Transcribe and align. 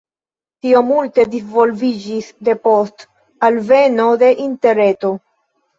Tio 0.65 0.79
multe 0.91 1.25
disvolviĝis 1.35 2.31
depost 2.49 3.07
alveno 3.53 4.13
de 4.25 4.35
interreto. 4.51 5.19